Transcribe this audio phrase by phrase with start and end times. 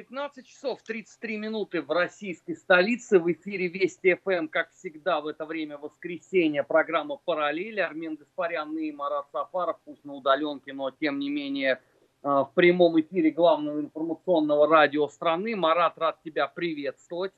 [0.00, 3.18] 15 часов 33 минуты в российской столице.
[3.18, 6.62] В эфире Вести ФМ, как всегда, в это время воскресенье.
[6.62, 7.82] Программа «Параллель».
[7.82, 11.82] Армен Гаспарян и Марат Сафаров, пусть на удаленке, но тем не менее
[12.22, 15.54] э, в прямом эфире главного информационного радио страны.
[15.54, 17.34] Марат, рад тебя приветствовать.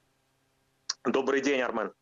[1.04, 1.92] Добрый день, Армен.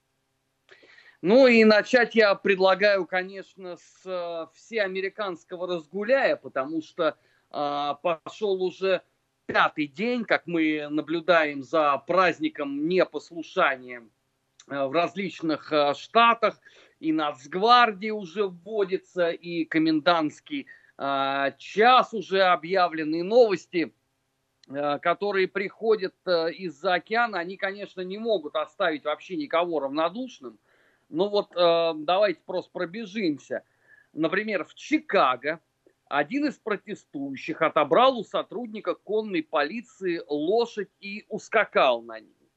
[1.23, 7.17] Ну и начать я предлагаю, конечно, с э, всеамериканского разгуляя, потому что
[7.51, 9.01] э, пошел уже
[9.53, 14.04] пятый день, как мы наблюдаем за праздником непослушания
[14.68, 16.61] э, в различных э, штатах.
[17.00, 20.67] И Нацгвардия уже вводится, и комендантский
[20.99, 23.25] э, час уже объявлены.
[23.25, 23.93] новости,
[25.03, 30.61] которые приходят из-за океана, они, конечно, не могут оставить вообще никого равнодушным.
[31.09, 33.64] Но вот давайте просто пробежимся.
[34.12, 35.59] Например, в Чикаго
[36.11, 42.51] один из протестующих отобрал у сотрудника конной полиции лошадь и ускакал на ней.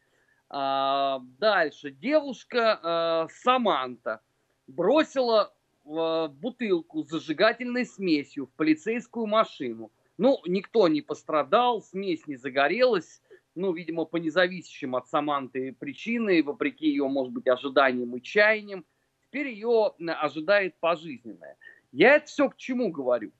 [0.50, 1.92] А, дальше.
[1.92, 4.22] Девушка а, Саманта
[4.66, 5.54] бросила
[5.86, 9.92] а, бутылку с зажигательной смесью в полицейскую машину.
[10.18, 13.22] Ну, никто не пострадал, смесь не загорелась.
[13.54, 18.84] Ну, видимо, по независящим от Саманты причины, вопреки ее, может быть, ожиданиям и чаяниям,
[19.28, 21.56] теперь ее ожидает пожизненное.
[21.92, 23.32] Я это все к чему говорю?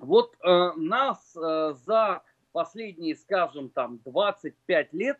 [0.00, 5.18] Вот э, нас э, за последние, скажем, там 25 лет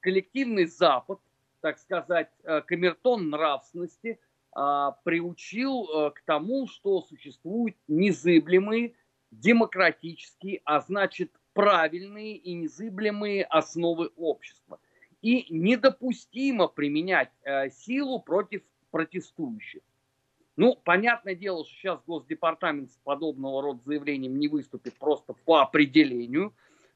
[0.00, 1.18] коллективный Запад,
[1.62, 4.20] так сказать, э, камертон нравственности
[4.54, 8.92] э, приучил э, к тому, что существуют незыблемые
[9.30, 14.80] демократические, а значит правильные и незыблемые основы общества.
[15.22, 19.80] И недопустимо применять э, силу против протестующих.
[20.60, 26.52] Ну, понятное дело, что сейчас Госдепартамент с подобного рода заявлением не выступит просто по определению,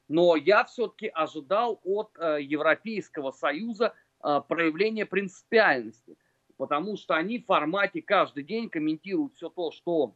[0.07, 6.15] но я все-таки ожидал от э, Европейского Союза э, проявления принципиальности,
[6.57, 10.13] потому что они в формате каждый день комментируют все то, что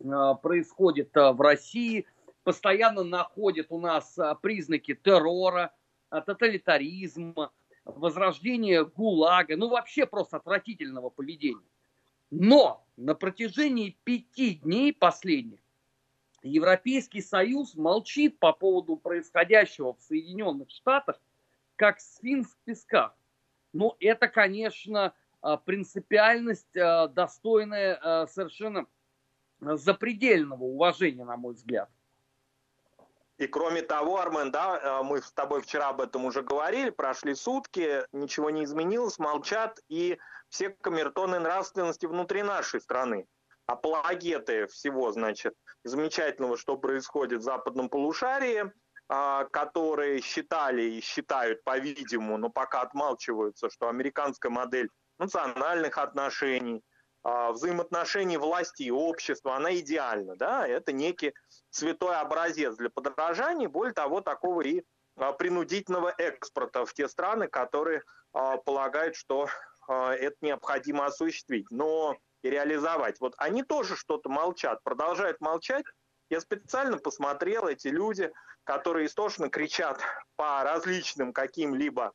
[0.00, 0.04] э,
[0.42, 2.04] происходит э, в России,
[2.42, 5.72] постоянно находят у нас э, признаки террора,
[6.10, 7.50] э, тоталитаризма,
[7.86, 11.64] возрождения ГУЛАГа, ну вообще просто отвратительного поведения.
[12.30, 15.60] Но на протяжении пяти дней последних
[16.42, 21.20] Европейский Союз молчит по поводу происходящего в Соединенных Штатах,
[21.76, 23.16] как сфинкс в песках.
[23.72, 28.86] Но это, конечно, а, принципиальность, а, достойная а, совершенно
[29.60, 31.90] запредельного уважения, на мой взгляд.
[33.38, 38.04] И кроме того, Армен, да, мы с тобой вчера об этом уже говорили, прошли сутки,
[38.12, 40.18] ничего не изменилось, молчат, и
[40.48, 43.26] все камертоны нравственности внутри нашей страны,
[43.66, 48.70] апологеты всего, значит, замечательного, что происходит в западном полушарии,
[49.08, 56.82] а, которые считали и считают, по-видимому, но пока отмалчиваются, что американская модель национальных отношений,
[57.24, 61.32] взаимоотношений власти и общества, она идеальна, да, это некий
[61.70, 64.82] святой образец для подражания, более того, такого и
[65.16, 68.02] а, принудительного экспорта в те страны, которые
[68.32, 69.48] полагают, что
[69.86, 73.20] а, это необходимо осуществить, но и реализовать.
[73.20, 75.84] Вот они тоже что-то молчат, продолжают молчать.
[76.30, 78.32] Я специально посмотрел эти люди,
[78.64, 80.00] которые истошно кричат
[80.36, 82.12] по различным каким-либо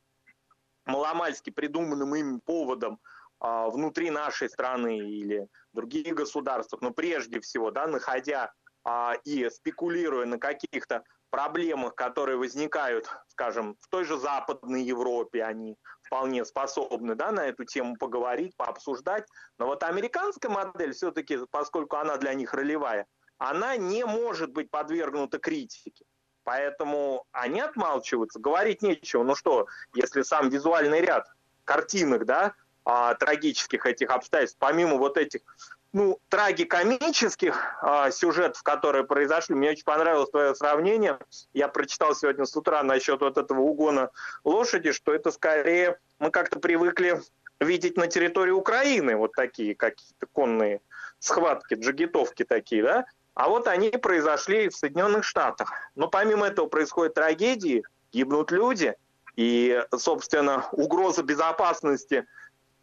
[0.86, 7.88] маломальски придуманным им поводам а, внутри нашей страны или других государств, но прежде всего, да,
[7.88, 8.52] находя
[8.84, 15.78] а, и спекулируя на каких-то проблемах, которые возникают, скажем, в той же Западной Европе, они
[16.02, 19.28] вполне способны да, на эту тему поговорить, пообсуждать.
[19.58, 23.06] Но вот американская модель все-таки, поскольку она для них ролевая,
[23.38, 26.06] она не может быть подвергнута критике.
[26.44, 29.24] Поэтому они отмалчиваются, говорить нечего.
[29.24, 31.28] Ну что, если сам визуальный ряд
[31.64, 32.56] картинок, да,
[32.90, 35.42] а, трагических этих обстоятельств, помимо вот этих
[35.94, 39.54] ну, трагикомических а, сюжетов, которые произошли.
[39.54, 41.20] Мне очень понравилось твое сравнение.
[41.54, 44.10] Я прочитал сегодня с утра насчет вот этого угона
[44.44, 47.22] лошади, что это скорее мы как-то привыкли
[47.60, 50.82] видеть на территории Украины вот такие какие-то конные
[51.20, 53.06] схватки, джигитовки такие, да?
[53.36, 55.74] А вот они произошли в Соединенных Штатах.
[55.94, 58.96] Но помимо этого происходят трагедии, гибнут люди,
[59.36, 62.26] и, собственно, угроза безопасности–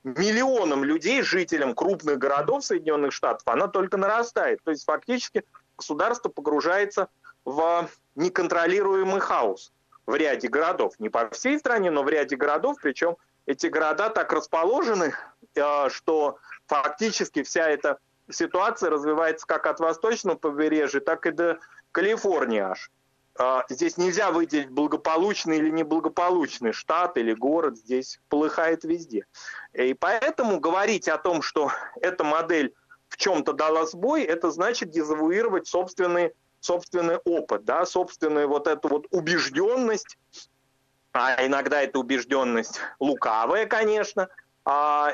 [0.06, 4.60] миллионам людей, жителям крупных городов Соединенных Штатов, она только нарастает.
[4.62, 5.44] То есть фактически
[5.76, 7.08] государство погружается
[7.44, 9.72] в неконтролируемый хаос
[10.06, 10.94] в ряде городов.
[11.00, 12.76] Не по всей стране, но в ряде городов.
[12.80, 13.16] Причем
[13.46, 15.12] эти города так расположены,
[15.56, 16.38] э, что
[16.68, 17.98] фактически вся эта
[18.30, 21.58] ситуация развивается как от восточного побережья, так и до
[21.90, 22.92] Калифорнии аж.
[23.38, 29.26] А, здесь нельзя выделить благополучный или неблагополучный штат или город, здесь полыхает везде.
[29.72, 32.74] И поэтому говорить о том, что эта модель
[33.08, 39.06] в чем-то дала сбой, это значит дезавуировать собственный, собственный опыт, да, собственную вот эту вот
[39.10, 40.18] убежденность,
[41.12, 44.28] а иногда эта убежденность лукавая, конечно,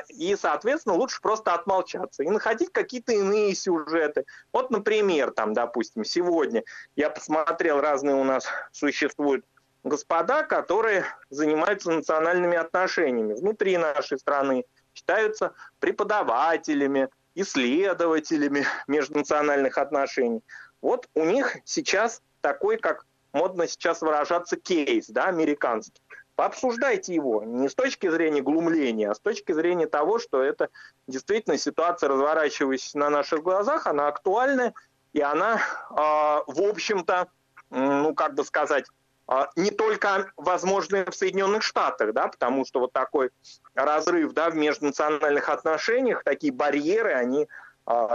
[0.09, 4.25] и, соответственно, лучше просто отмолчаться и находить какие-то иные сюжеты.
[4.51, 6.63] Вот, например, там, допустим, сегодня
[6.95, 9.45] я посмотрел, разные у нас существуют
[9.83, 14.65] господа, которые занимаются национальными отношениями внутри нашей страны,
[14.95, 20.41] считаются преподавателями, исследователями межнациональных отношений.
[20.81, 26.01] Вот у них сейчас такой, как модно сейчас выражаться, кейс, да, американский.
[26.35, 30.69] Пообсуждайте его не с точки зрения глумления, а с точки зрения того, что это
[31.07, 34.73] действительно ситуация, разворачивающаяся на наших глазах, она актуальная,
[35.13, 35.57] и она,
[35.91, 37.27] э, в общем-то,
[37.69, 38.85] ну, как бы сказать,
[39.31, 43.29] э, не только возможная в Соединенных Штатах, да, потому что вот такой
[43.75, 47.62] разрыв да, в межнациональных отношениях, такие барьеры, они а,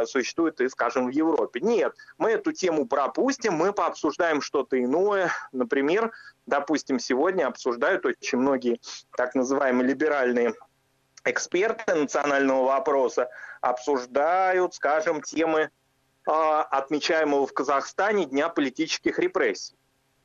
[0.07, 1.61] существует и, скажем, в Европе.
[1.61, 5.31] Нет, мы эту тему пропустим, мы пообсуждаем что-то иное.
[5.53, 6.13] Например,
[6.47, 8.81] допустим, сегодня обсуждают очень многие
[9.17, 10.55] так называемые либеральные
[11.25, 13.29] эксперты национального вопроса,
[13.61, 15.71] обсуждают, скажем, темы
[16.27, 19.77] а, отмечаемого в Казахстане Дня политических репрессий.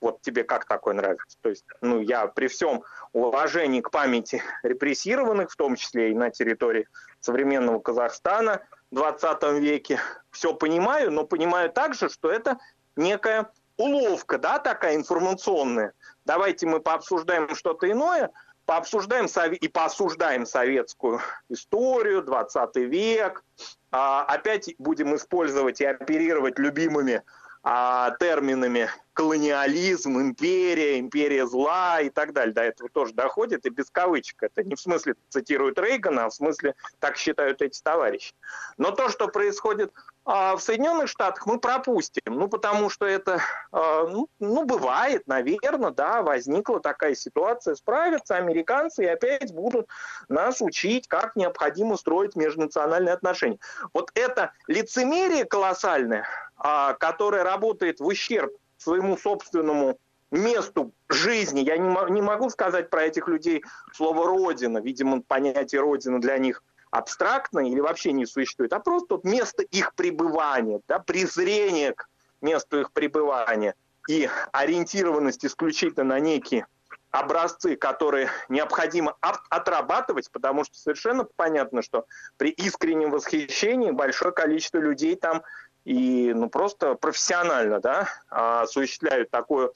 [0.01, 1.37] Вот тебе как такое нравится?
[1.41, 6.29] То есть, ну, я при всем уважении к памяти репрессированных, в том числе и на
[6.29, 6.89] территории
[7.21, 8.61] современного Казахстана,
[8.93, 9.99] 20 веке.
[10.31, 12.57] Все понимаю, но понимаю также, что это
[12.95, 15.93] некая уловка, да, такая информационная.
[16.25, 18.31] Давайте мы пообсуждаем что-то иное,
[18.65, 21.19] пообсуждаем и поосуждаем советскую
[21.49, 23.43] историю, 20 век,
[23.91, 27.23] а, опять будем использовать и оперировать любимыми
[27.63, 32.53] а, терминами колониализм, империя, империя зла и так далее.
[32.53, 34.43] До этого тоже доходит, и без кавычек.
[34.43, 38.33] Это не в смысле цитируют Рейгана, а в смысле так считают эти товарищи.
[38.77, 39.93] Но то, что происходит
[40.25, 43.41] а в Соединенных Штатах мы пропустим, ну, потому что это,
[43.71, 49.89] а, ну, ну, бывает, наверное, да, возникла такая ситуация, справятся американцы и опять будут
[50.29, 53.59] нас учить, как необходимо строить межнациональные отношения.
[53.93, 56.25] Вот это лицемерие колоссальное,
[56.55, 59.99] а, которое работает в ущерб своему собственному
[60.31, 61.61] месту жизни.
[61.61, 64.77] Я не, не могу сказать про этих людей слово «родина».
[64.79, 69.95] Видимо, понятие «родина» для них– абстрактно или вообще не существует, а просто вот место их
[69.95, 72.07] пребывания, да, презрение к
[72.39, 73.73] месту их пребывания
[74.07, 76.67] и ориентированность исключительно на некие
[77.09, 79.17] образцы, которые необходимо
[79.49, 82.05] отрабатывать, потому что совершенно понятно, что
[82.37, 85.41] при искреннем восхищении большое количество людей там
[85.85, 89.73] и ну, просто профессионально да, осуществляют такую,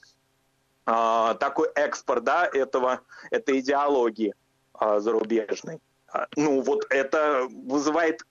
[0.85, 4.35] а, такой экспорт да, этого, этой идеологии
[4.73, 5.79] а, зарубежной.
[6.17, 8.23] А, ну вот это вызывает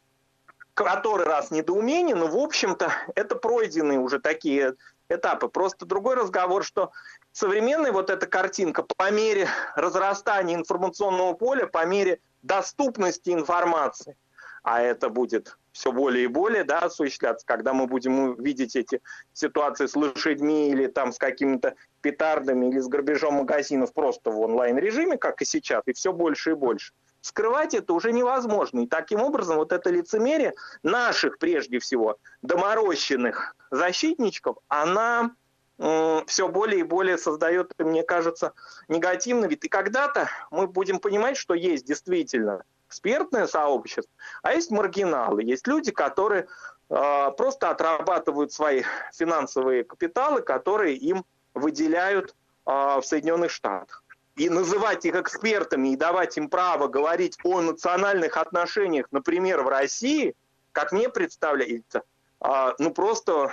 [0.75, 4.75] который раз недоумение, но в общем-то это пройденные уже такие
[5.09, 5.49] этапы.
[5.49, 6.91] Просто другой разговор, что
[7.33, 14.19] современная вот эта картинка по мере разрастания информационного поля, по мере доступности информации,
[14.65, 19.01] а это будет все более и более да, осуществляться, когда мы будем видеть эти
[19.33, 25.17] ситуации с лошадьми или там с какими-то петардами или с грабежом магазинов просто в онлайн-режиме,
[25.17, 26.93] как и сейчас, и все больше и больше–
[27.27, 28.81] скрывать это уже невозможно.
[28.81, 35.33] И таким образом вот это лицемерие наших, прежде всего, доморощенных защитничков, она
[35.79, 38.55] все более и более создает, мне кажется,
[38.89, 39.65] негативный вид.
[39.65, 44.11] И когда-то мы будем понимать, что есть действительно экспертное сообщество,
[44.43, 46.47] а есть маргиналы, есть люди, которые
[46.89, 52.31] э, просто отрабатывают свои финансовые капиталы, которые им выделяют
[52.65, 54.03] э, в Соединенных Штатах
[54.37, 60.35] и называть их экспертами и давать им право говорить о национальных отношениях, например, в России,
[60.73, 62.03] как мне представляется,
[62.41, 63.51] а, ну просто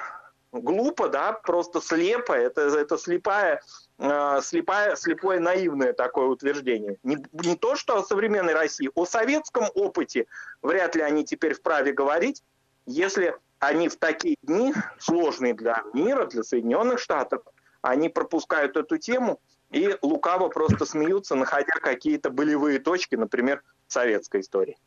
[0.52, 3.62] глупо, да, просто слепо, это, это слепая,
[3.98, 6.98] а, слепая, слепое наивное такое утверждение.
[7.04, 10.28] Не, не то, что о современной России, о советском опыте
[10.62, 12.44] вряд ли они теперь вправе говорить,
[12.86, 17.42] если они в такие дни, сложные для мира, для Соединенных Штатов,
[17.82, 19.40] они пропускают эту тему–
[19.74, 24.78] и лукаво просто смеются, находя какие-то болевые точки, например, советской истории.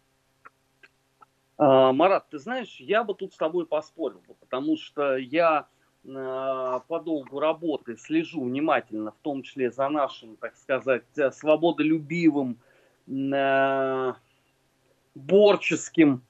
[1.59, 5.66] А, Марат, ты знаешь, я бы тут с тобой поспорил, потому что я
[6.09, 12.59] а, по долгу работы слежу внимательно, в том числе за нашим, так сказать, свободолюбивым,
[13.35, 14.16] а,
[15.14, 16.23] борческим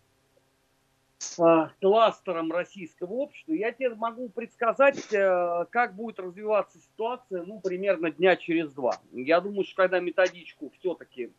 [1.81, 8.37] кластером российского общества, я тебе могу предсказать, э, как будет развиваться ситуация, ну, примерно дня
[8.37, 8.97] через два.
[9.13, 11.33] Я думаю, что когда методичку все-таки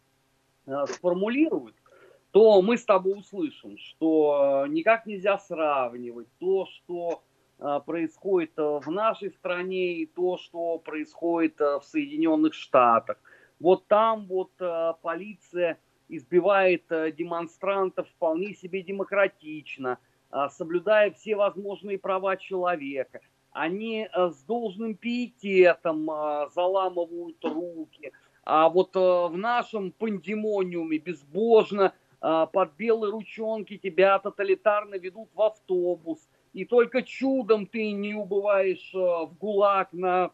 [0.66, 1.76] э, сформулируют,
[2.32, 7.24] то мы с тобой услышим, что никак нельзя сравнивать то, что
[7.58, 13.18] происходит в нашей стране и то, что происходит в Соединенных Штатах.
[13.60, 14.52] Вот там вот
[15.02, 20.00] полиция избивает э, демонстрантов вполне себе демократично,
[20.30, 23.22] а, соблюдая все возможные права человека.
[23.52, 26.06] Они э, с должным пиететом
[26.54, 28.12] заламывают руки.
[28.44, 36.18] А вот э, в нашем пандемониуме безбожно под белые ручонки тебя тоталитарно ведут в автобус.
[36.52, 40.32] И только чудом ты не убываешь в ГУЛАГ на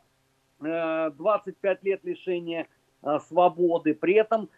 [0.60, 2.70] 25 лет лишения
[3.28, 3.94] свободы.
[3.96, 4.50] При этом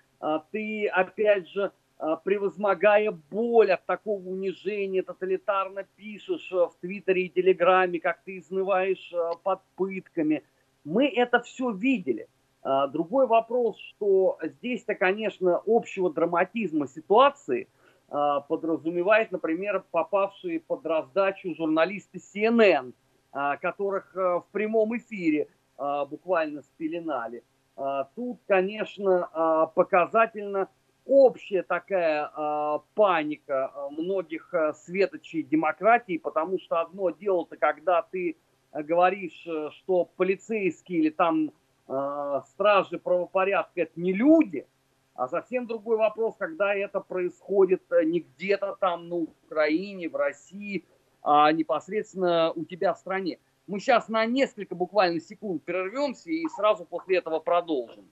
[0.51, 7.29] ты, опять же, а, превозмогая боль от такого унижения, тоталитарно пишешь а, в Твиттере и
[7.29, 10.43] Телеграме, как ты изнываешь под пытками.
[10.83, 12.27] Мы это все видели.
[12.91, 17.67] Другой вопрос, что здесь-то, конечно, общего драматизма ситуации
[18.07, 22.93] подразумевает, например, попавшие под раздачу журналисты CNN,
[23.61, 27.43] которых в прямом эфире буквально спеленали.
[27.75, 30.69] А, тут, конечно, а, показательно
[31.05, 38.37] общая такая а, паника многих светочей демократии, потому что одно дело-то, когда ты
[38.73, 41.51] говоришь, что полицейские или там
[42.47, 44.67] стражи правопорядка это не люди,
[45.13, 50.83] а совсем другой вопрос, когда это происходит не где-то там на Украине, в России,
[51.21, 53.39] а непосредственно у тебя в стране.
[53.67, 58.07] Мы сейчас на несколько буквально секунд прервемся и сразу после этого продолжим.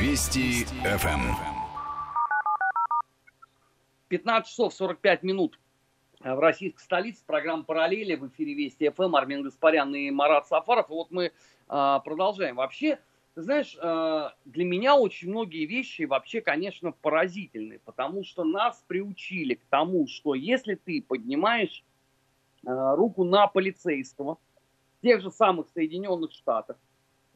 [0.00, 1.34] Вести ФМ.
[4.08, 5.58] 15 часов 45 минут
[6.20, 7.22] в российской столице.
[7.26, 9.16] Программа «Параллели» в эфире Вести ФМ.
[9.16, 10.88] Армен Гаспарян и Марат Сафаров.
[10.88, 11.32] И вот мы
[11.68, 12.56] а, продолжаем.
[12.56, 13.00] Вообще,
[13.42, 19.64] знаешь, э, для меня очень многие вещи вообще, конечно, поразительны, потому что нас приучили к
[19.66, 21.84] тому, что если ты поднимаешь
[22.66, 24.38] э, руку на полицейского
[25.02, 26.78] тех же самых Соединенных Штатах,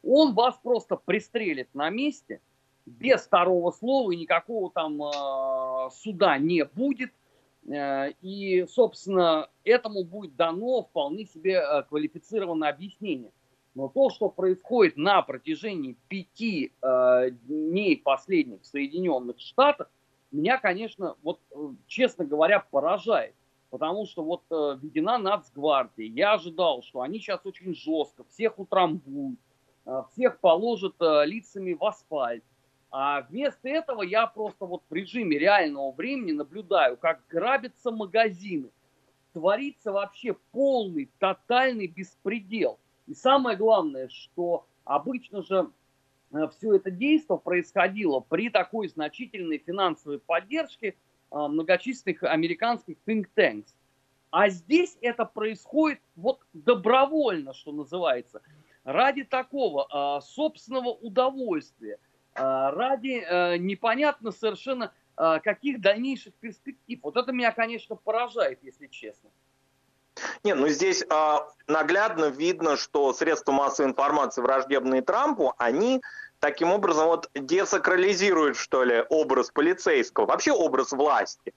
[0.03, 2.41] он вас просто пристрелит на месте,
[2.87, 7.11] без второго слова, и никакого там э, суда не будет.
[7.63, 13.31] И, собственно, этому будет дано вполне себе квалифицированное объяснение.
[13.73, 19.89] Но то, что происходит на протяжении пяти э, дней последних в Соединенных Штатах,
[20.31, 21.55] меня, конечно, вот, э,
[21.87, 23.33] честно говоря, поражает.
[23.69, 26.05] Потому что вот э, введена нацгвардия.
[26.07, 29.39] Я ожидал, что они сейчас очень жестко всех утрамбуют,
[29.85, 32.43] э, всех положат э, лицами в асфальт.
[32.93, 38.69] А вместо этого я просто вот в режиме реального времени наблюдаю, как грабятся магазины.
[39.31, 42.80] Творится вообще полный, тотальный беспредел.
[43.07, 45.71] И самое главное, что обычно же
[46.33, 53.67] э, все это действие происходило при такой значительной финансовой поддержке э, многочисленных американских think tanks.
[54.29, 58.41] А здесь это происходит вот добровольно, что называется,
[58.83, 59.87] ради такого
[60.19, 61.99] э, собственного удовольствия,
[62.33, 66.97] ради непонятно совершенно каких дальнейших перспектив.
[67.03, 69.29] Вот это меня, конечно, поражает, если честно.
[70.43, 71.37] Не, ну здесь э,
[71.67, 76.01] наглядно видно, что средства массовой информации, враждебные Трампу, они
[76.39, 81.53] таким образом вот десакрализируют, что ли, образ полицейского, вообще образ власти.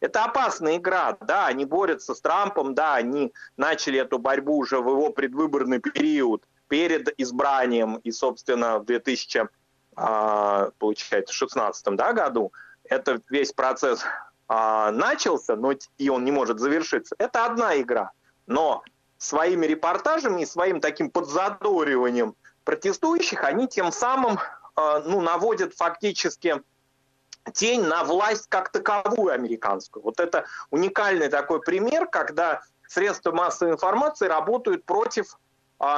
[0.00, 4.88] Это опасная игра, да, они борются с Трампом, да, они начали эту борьбу уже в
[4.88, 9.48] его предвыборный период, перед избранием, и, собственно, в 2000,
[9.96, 12.52] а, получается, 16 да, году,
[12.84, 14.04] это весь процесс
[14.48, 18.12] а, начался, но и он не может завершиться, это одна игра.
[18.46, 18.82] Но
[19.18, 24.38] своими репортажами и своим таким подзадориванием протестующих они тем самым
[24.74, 26.62] а, ну, наводят фактически
[27.52, 30.02] тень на власть как таковую американскую.
[30.02, 35.38] Вот это уникальный такой пример, когда средства массовой информации работают против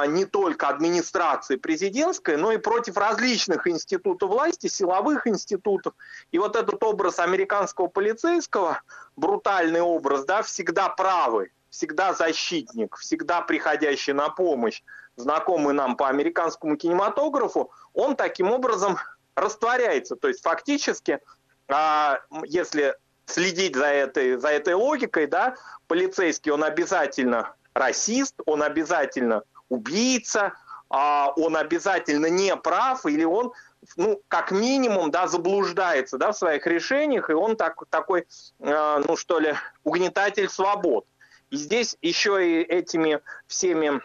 [0.07, 5.93] не только администрации президентской, но и против различных институтов власти, силовых институтов.
[6.31, 8.81] И вот этот образ американского полицейского,
[9.15, 14.83] брутальный образ, да, всегда правый, всегда защитник, всегда приходящий на помощь,
[15.15, 18.97] знакомый нам по американскому кинематографу, он таким образом
[19.35, 20.15] растворяется.
[20.15, 21.19] То есть фактически,
[21.67, 22.95] а, если
[23.25, 25.55] следить за этой, за этой логикой, да,
[25.87, 30.53] полицейский, он обязательно расист, он обязательно убийца,
[30.89, 33.53] а он обязательно не прав, или он
[33.95, 38.27] ну, как минимум, да, заблуждается, да, в своих решениях, и он так, такой,
[38.59, 41.05] э, ну, что ли, угнетатель свобод.
[41.49, 44.01] И здесь еще и этими всеми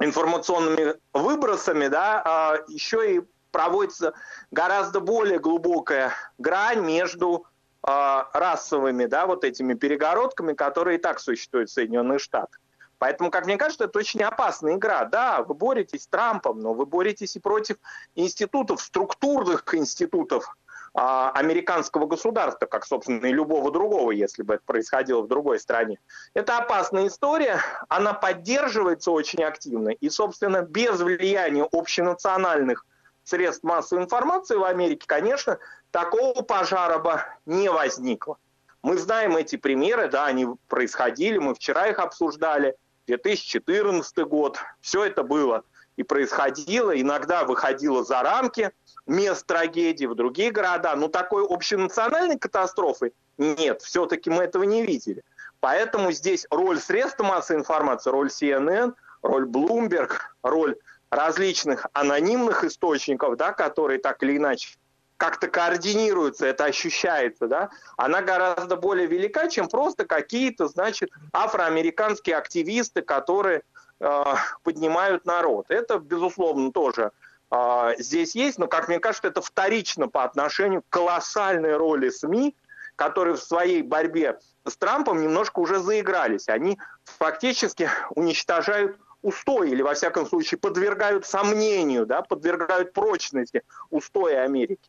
[0.00, 3.20] информационными выбросами, да, э, еще и
[3.52, 4.14] проводится
[4.50, 7.46] гораздо более глубокая грань между
[7.82, 12.58] расовыми, да, вот этими перегородками, которые и так существуют в Соединенных Штатах.
[12.98, 15.04] Поэтому, как мне кажется, это очень опасная игра.
[15.04, 17.76] Да, вы боретесь с Трампом, но вы боретесь и против
[18.14, 20.56] институтов, структурных институтов
[20.94, 25.98] а, американского государства, как, собственно, и любого другого, если бы это происходило в другой стране.
[26.32, 32.86] Это опасная история, она поддерживается очень активно, и, собственно, без влияния общенациональных
[33.24, 35.58] средств массовой информации в Америке, конечно,
[35.90, 38.38] такого пожара бы не возникло.
[38.82, 42.74] Мы знаем эти примеры, да, они происходили, мы вчера их обсуждали–
[43.06, 44.58] 2014 год.
[44.80, 45.64] Все это было
[45.96, 48.70] и происходило, иногда выходило за рамки
[49.06, 50.94] мест трагедии в другие города.
[50.96, 55.22] Но такой общенациональной катастрофы нет, все-таки мы этого не видели.
[55.60, 60.76] Поэтому здесь роль средств массовой информации, роль CNN, роль Bloomberg, роль
[61.10, 64.76] различных анонимных источников, да, которые так или иначе
[65.16, 73.02] как-то координируется, это ощущается, да, она гораздо более велика, чем просто какие-то, значит, афроамериканские активисты,
[73.02, 73.62] которые
[74.00, 74.24] э,
[74.62, 75.66] поднимают народ.
[75.70, 77.12] Это, безусловно, тоже
[77.50, 82.54] э, здесь есть, но, как мне кажется, это вторично по отношению к колоссальной роли СМИ,
[82.96, 86.48] которые в своей борьбе с Трампом немножко уже заигрались.
[86.48, 94.88] Они фактически уничтожают устои, или, во всяком случае, подвергают сомнению, да, подвергают прочности устои Америки.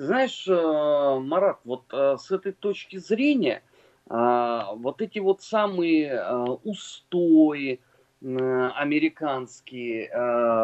[0.00, 3.62] Ты знаешь, э, Марат, вот э, с этой точки зрения,
[4.08, 6.24] э, вот эти вот самые
[6.64, 7.80] устои
[8.22, 10.10] американские,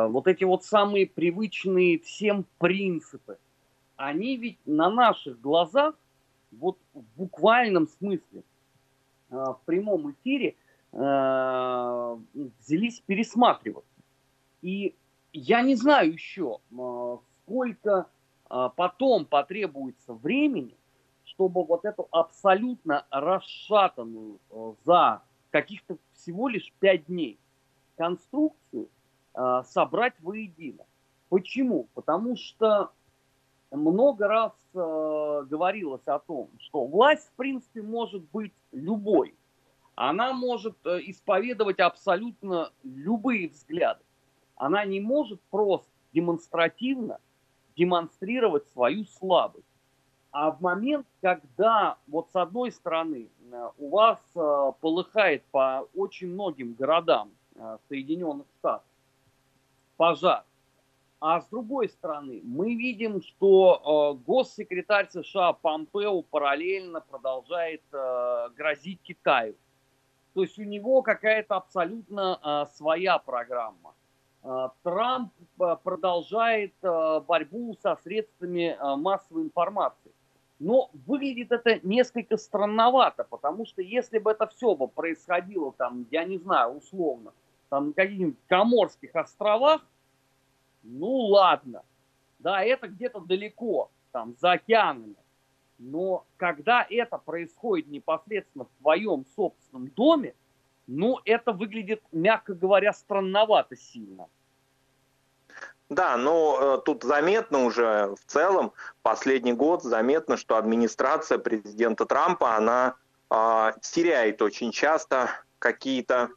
[0.09, 3.37] вот эти вот самые привычные всем принципы,
[3.97, 5.95] они ведь на наших глазах,
[6.51, 8.43] вот в буквальном смысле,
[9.29, 10.57] в прямом эфире,
[10.93, 14.01] взялись пересматриваться.
[14.63, 14.95] И
[15.33, 16.59] я не знаю еще,
[17.43, 18.07] сколько
[18.49, 20.77] потом потребуется времени,
[21.27, 27.39] чтобы вот эту абсолютно расшатанную э, за каких-то всего лишь пять дней
[27.97, 28.89] конструкцию
[29.35, 30.85] э, собрать воедино.
[31.29, 31.89] Почему?
[31.95, 32.91] Потому что
[33.71, 39.35] много раз э, говорилось о том, что власть, в принципе, может быть любой.
[39.97, 44.05] Она может исповедовать абсолютно любые взгляды.
[44.55, 47.19] Она не может просто демонстративно
[47.77, 49.67] демонстрировать свою слабость.
[50.39, 56.29] А в момент, когда вот с одной стороны э, у вас э, полыхает по очень
[56.29, 58.87] многим городам э, Соединенных Штатов
[59.97, 60.45] пожар,
[61.21, 69.55] а с другой стороны мы видим, что госсекретарь США Помпео параллельно продолжает грозить Китаю.
[70.35, 73.95] То есть у него какая-то абсолютно своя программа.
[74.49, 80.13] А, Трамп а, продолжает а, борьбу со средствами массовой информации.
[80.61, 86.25] Но выглядит это несколько странновато, потому что если бы это все бы происходило там, я
[86.25, 87.33] не знаю, условно,
[87.69, 89.85] там на каких-нибудь Коморских островах,
[90.83, 91.83] ну ладно,
[92.39, 95.17] да, это где-то далеко, там, за океанами.
[95.79, 100.35] Но когда это происходит непосредственно в твоем собственном доме,
[100.87, 104.27] ну, это выглядит, мягко говоря, странновато сильно.
[105.89, 108.73] Да, но э, тут заметно уже в целом,
[109.03, 112.97] последний год заметно, что администрация президента Трампа, она
[113.31, 116.31] э, теряет очень часто какие-то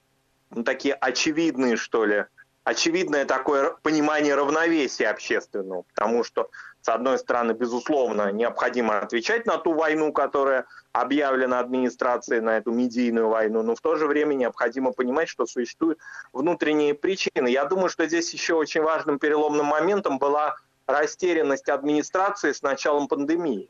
[0.51, 2.25] ну, такие очевидные, что ли,
[2.63, 6.49] очевидное такое понимание равновесия общественного, потому что
[6.81, 13.27] с одной стороны, безусловно, необходимо отвечать на ту войну, которая объявлена администрацией, на эту медийную
[13.27, 15.99] войну, но в то же время необходимо понимать, что существуют
[16.31, 17.49] внутренние причины.
[17.49, 20.55] Я думаю, что здесь еще очень важным переломным моментом была
[20.87, 23.69] растерянность администрации с началом пандемии,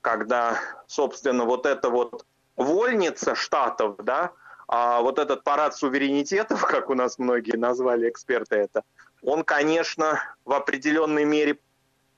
[0.00, 2.24] когда, собственно, вот эта вот
[2.56, 4.32] вольница штатов, да,
[4.68, 8.84] а вот этот парад суверенитетов, как у нас многие назвали эксперты это,
[9.22, 11.58] он, конечно, в определенной мере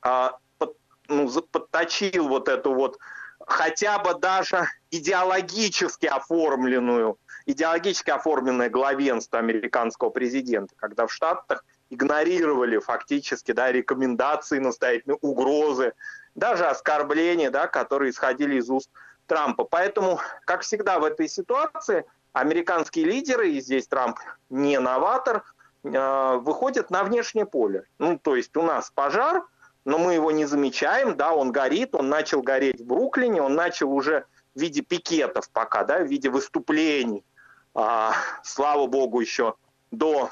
[0.01, 0.77] под,
[1.09, 2.99] ну, подточил вот эту вот
[3.47, 13.53] хотя бы даже идеологически оформленную, идеологически оформленное главенство американского президента, когда в Штатах игнорировали фактически
[13.53, 15.95] да, рекомендации, настоятельные угрозы,
[16.35, 18.91] даже оскорбления, да, которые исходили из уст
[19.27, 19.65] Трампа.
[19.65, 25.43] Поэтому, как всегда в этой ситуации, американские лидеры, и здесь Трамп не новатор,
[25.83, 27.85] э, выходят на внешнее поле.
[27.99, 29.45] Ну, то есть у нас пожар,
[29.85, 33.93] но мы его не замечаем, да, он горит, он начал гореть в Бруклине, он начал
[33.93, 37.25] уже в виде пикетов пока, да, в виде выступлений.
[37.75, 39.55] А, слава богу, еще
[39.91, 40.31] до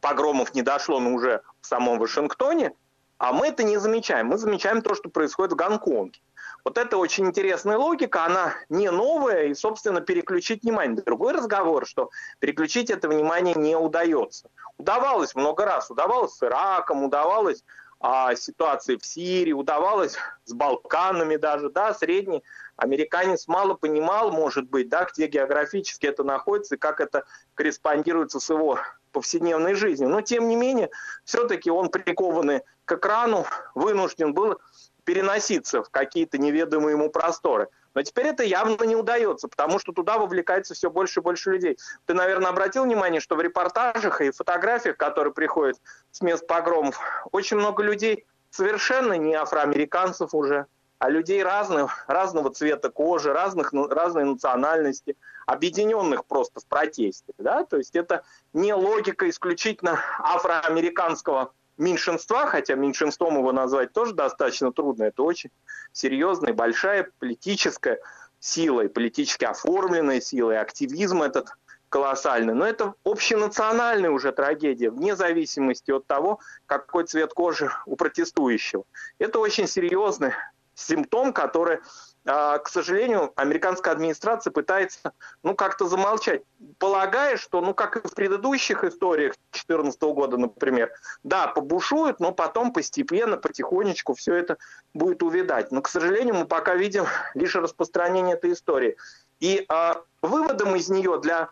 [0.00, 2.72] погромов не дошло, но уже в самом Вашингтоне,
[3.18, 4.26] а мы это не замечаем.
[4.26, 6.20] Мы замечаем то, что происходит в Гонконге.
[6.64, 11.02] Вот это очень интересная логика, она не новая, и, собственно, переключить внимание.
[11.02, 14.48] Другой разговор, что переключить это внимание не удается.
[14.78, 17.64] Удавалось много раз, удавалось с Ираком, удавалось
[18.06, 22.44] а, ситуации в Сирии, удавалось с Балканами даже, да, средний
[22.76, 28.50] американец мало понимал, может быть, да, где географически это находится и как это корреспондируется с
[28.50, 28.78] его
[29.12, 30.10] повседневной жизнью.
[30.10, 30.90] Но, тем не менее,
[31.24, 34.60] все-таки он прикованный к экрану, вынужден был
[35.04, 37.68] переноситься в какие-то неведомые ему просторы.
[37.94, 41.78] Но теперь это явно не удается, потому что туда вовлекается все больше и больше людей.
[42.06, 45.80] Ты, наверное, обратил внимание, что в репортажах и фотографиях, которые приходят
[46.10, 50.66] с мест погромов, очень много людей совершенно не афроамериканцев уже,
[50.98, 57.32] а людей разных, разного цвета кожи, разных, разной национальности, объединенных просто в протесте.
[57.38, 57.64] Да?
[57.64, 65.04] То есть это не логика исключительно афроамериканского меньшинства, хотя меньшинством его назвать тоже достаточно трудно,
[65.04, 65.50] это очень
[65.94, 67.98] серьезная, большая политическая
[68.38, 71.48] сила, и политически оформленная сила, и активизм этот
[71.88, 72.54] колоссальный.
[72.54, 78.84] Но это общенациональная уже трагедия, вне зависимости от того, какой цвет кожи у протестующего.
[79.18, 80.32] Это очень серьезный
[80.74, 81.78] симптом, который
[82.24, 86.42] к сожалению, американская администрация пытается, ну, как-то замолчать,
[86.78, 90.90] полагая, что, ну, как и в предыдущих историях 2014 года, например,
[91.22, 94.56] да, побушуют, но потом постепенно, потихонечку все это
[94.94, 95.70] будет увидать.
[95.70, 98.96] Но, к сожалению, мы пока видим лишь распространение этой истории.
[99.40, 101.50] И э, выводом из нее для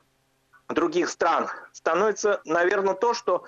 [0.71, 3.45] других стран становится, наверное, то, что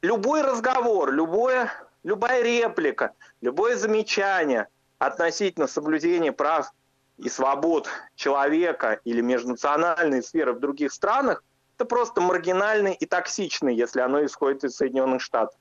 [0.00, 1.70] любой разговор, любое,
[2.02, 6.72] любая реплика, любое замечание– относительно соблюдения прав
[7.18, 11.42] и свобод человека или межнациональной сферы в других странах,
[11.76, 15.58] это просто маргинальный и токсичный, если оно исходит из Соединенных Штатов.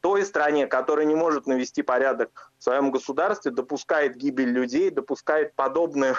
[0.00, 6.16] Той стране, которая не может навести порядок в своем государстве, допускает гибель людей, допускает подобное,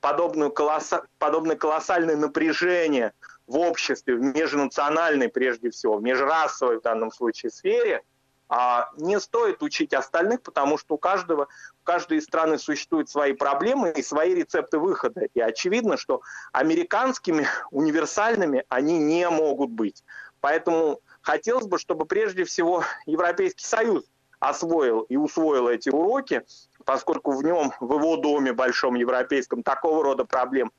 [0.00, 3.14] подобную колосса, подобное колоссальное напряжение
[3.46, 8.02] в обществе, в межнациональной прежде всего, в межрасовой в данном случае сфере–
[8.54, 11.48] а не стоит учить остальных, потому что у каждого,
[11.82, 15.22] у каждой страны существуют свои проблемы и свои рецепты выхода.
[15.34, 20.04] И очевидно, что американскими универсальными они не могут быть.
[20.40, 24.04] Поэтому хотелось бы, чтобы прежде всего Европейский Союз
[24.38, 26.42] освоил и усвоил эти уроки,
[26.84, 30.70] поскольку в нем, в его доме большом европейском, такого рода проблем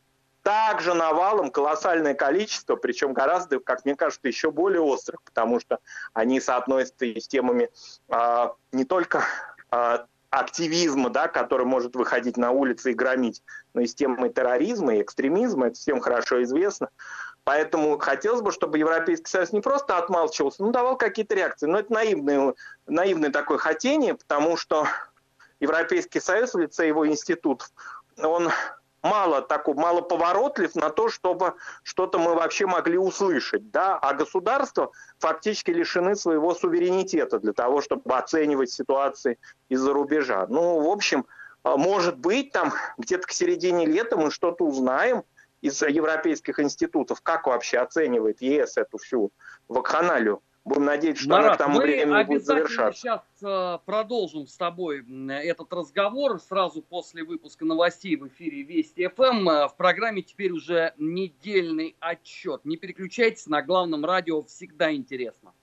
[0.41, 5.79] также навалом колоссальное количество, причем гораздо, как мне кажется, еще более острых, потому что
[6.13, 7.69] они соотносятся и с темами
[8.09, 9.23] э, не только
[9.71, 9.99] э,
[10.33, 13.43] активизма, да, который может выходить на улицы и громить,
[13.73, 16.89] но и с темой терроризма и экстремизма, это всем хорошо известно.
[17.43, 21.67] Поэтому хотелось бы, чтобы Европейский Союз не просто отмалчивался, но давал какие-то реакции.
[21.67, 22.53] Но это наивное,
[22.87, 24.87] наивное такое хотение, потому что
[25.59, 27.69] Европейский Союз в лице его институтов,
[28.17, 28.49] он
[29.03, 34.91] мало такой, мало поворотлив на то, чтобы что-то мы вообще могли услышать, да, а государства
[35.19, 39.37] фактически лишены своего суверенитета для того, чтобы оценивать ситуации
[39.69, 40.47] из-за рубежа.
[40.49, 41.25] Ну, в общем,
[41.63, 45.23] а, может быть, там где-то к середине лета мы что-то узнаем
[45.61, 49.31] из европейских институтов, как вообще оценивает ЕС эту всю
[49.67, 50.41] вакханалию.
[50.65, 53.02] Будем надеяться, что Марат, она к тому времени будет завершаться.
[53.02, 59.49] сейчас э, продолжим с тобой этот разговор сразу после выпуска новостей в эфире Вести ФМ.
[59.49, 62.63] Э, в программе теперь уже недельный отчет.
[62.63, 65.54] Не переключайтесь, на главном радио всегда интересно.